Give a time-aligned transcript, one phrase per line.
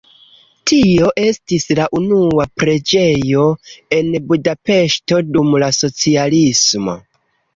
[0.69, 3.45] Tio estis la una preĝejo
[3.97, 6.97] en Budapeŝto dum la socialismo.